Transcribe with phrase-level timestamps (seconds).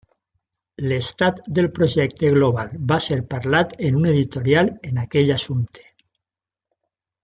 [0.91, 5.89] L'estat del projecte global va ser parlat en un Editorial en aquell assumpte.